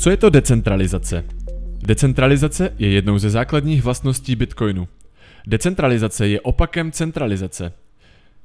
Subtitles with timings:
[0.00, 1.24] Co je to decentralizace?
[1.78, 4.88] Decentralizace je jednou ze základních vlastností Bitcoinu.
[5.46, 7.72] Decentralizace je opakem centralizace.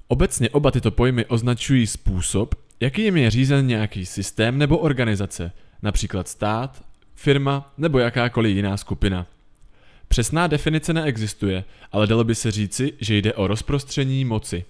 [0.08, 5.52] Obecně oba tyto pojmy označují způsob, jakým je řízen nějaký systém nebo organizace,
[5.82, 6.84] například stát,
[7.16, 9.28] firma nebo jakákoliv jiná skupina.
[10.08, 14.66] Přesná definice neexistuje, ale dalo by se říci, že jde o rozprostření moci.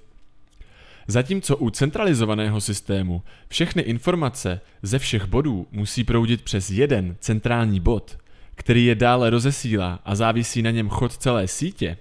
[1.07, 8.17] Zatímco u centralizovaného systému všechny informace ze všech bodů musí proudit přes jeden centrální bod,
[8.55, 11.97] který je dále rozesílá a závisí na něm chod celé sítě,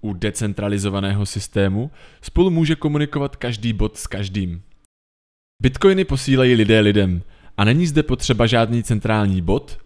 [0.00, 1.90] u decentralizovaného systému
[2.22, 4.62] spolu může komunikovat každý bod s každým.
[5.62, 7.22] Bitcoiny posílají lidé lidem
[7.56, 9.78] a není zde potřeba žádný centrální bod,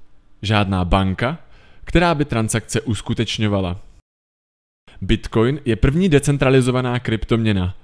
[0.43, 1.39] žádná banka,
[1.85, 3.81] která by transakce uskutečňovala.
[5.01, 7.77] Bitcoin je první decentralizovaná kryptoměna.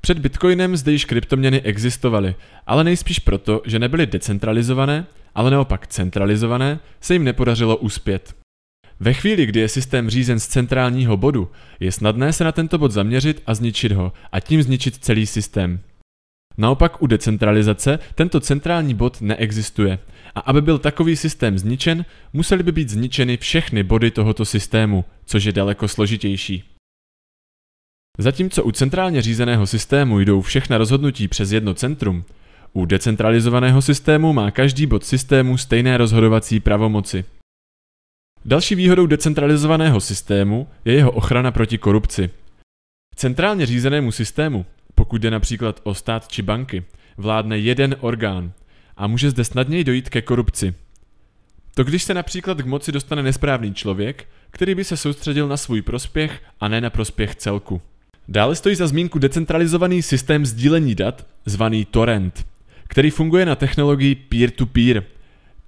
[0.00, 2.34] Před Bitcoinem zde již kryptoměny existovaly,
[2.66, 8.34] ale nejspíš proto, že nebyly decentralizované, ale naopak centralizované, se jim nepodařilo uspět.
[9.00, 12.92] Ve chvíli, kdy je systém řízen z centrálního bodu, je snadné se na tento bod
[12.92, 15.80] zaměřit a zničit ho a tím zničit celý systém.
[16.58, 19.98] Naopak u decentralizace tento centrální bod neexistuje
[20.34, 25.44] a aby byl takový systém zničen, musely by být zničeny všechny body tohoto systému, což
[25.44, 26.77] je daleko složitější.
[28.18, 32.24] Zatímco u centrálně řízeného systému jdou všechna rozhodnutí přes jedno centrum,
[32.72, 37.24] u decentralizovaného systému má každý bod systému stejné rozhodovací pravomoci.
[38.44, 42.30] Další výhodou decentralizovaného systému je jeho ochrana proti korupci.
[43.16, 46.84] Centrálně řízenému systému, pokud jde například o stát či banky,
[47.16, 48.52] vládne jeden orgán
[48.96, 50.74] a může zde snadněji dojít ke korupci.
[51.74, 55.82] To když se například k moci dostane nesprávný člověk, který by se soustředil na svůj
[55.82, 57.82] prospěch a ne na prospěch celku.
[58.30, 62.46] Dále stojí za zmínku decentralizovaný systém sdílení dat, zvaný Torrent,
[62.88, 65.04] který funguje na technologii peer-to-peer,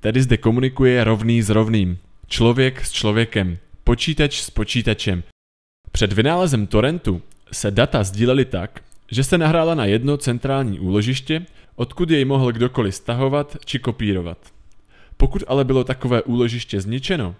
[0.01, 1.99] tedy zde komunikuje rovný s rovným.
[2.27, 5.23] Člověk s člověkem, počítač s počítačem.
[5.93, 7.23] Před vynálezem torrentu
[7.53, 12.95] se data sdílely tak, že se nahrála na jedno centrální úložiště, odkud jej mohl kdokoliv
[12.95, 14.39] stahovat či kopírovat.
[15.17, 17.37] Pokud ale bylo takové úložiště zničeno,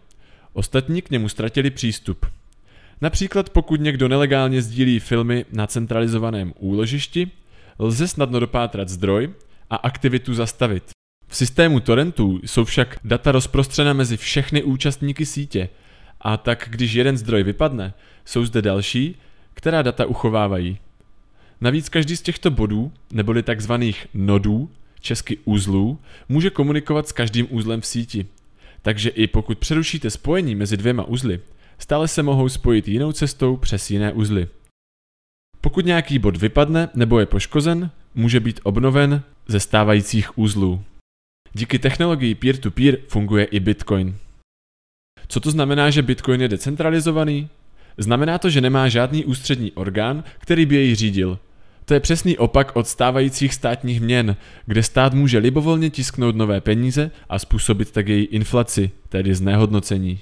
[0.53, 2.27] ostatní k němu ztratili přístup.
[3.01, 7.31] Například pokud někdo nelegálně sdílí filmy na centralizovaném úložišti,
[7.79, 9.31] lze snadno dopátrat zdroj
[9.71, 10.91] a aktivitu zastavit.
[11.29, 15.69] V systému torrentů jsou však data rozprostřena mezi všechny účastníky sítě
[16.21, 17.95] a tak když jeden zdroj vypadne,
[18.25, 19.17] jsou zde další,
[19.55, 20.79] která data uchovávají.
[21.61, 27.81] Navíc každý z těchto bodů, neboli takzvaných nodů, česky uzlů, může komunikovat s každým uzlem
[27.81, 28.27] v síti.
[28.83, 31.41] Takže i pokud přerušíte spojení mezi dvěma uzly,
[31.81, 34.49] stále se mohou spojit jinou cestou přes jiné uzly.
[35.61, 40.83] Pokud nějaký bod vypadne nebo je poškozen, může být obnoven ze stávajících uzlů.
[41.53, 44.17] Díky technologii peer-to-peer funguje i Bitcoin.
[45.29, 47.49] Co to znamená, že Bitcoin je decentralizovaný?
[47.99, 51.39] Znamená to, že nemá žádný ústřední orgán, který by jej řídil.
[51.85, 54.37] To je přesný opak od stávajících státních měn,
[54.67, 60.21] kde stát může libovolně tisknout nové peníze a způsobit tak její inflaci, tedy znehodnocení.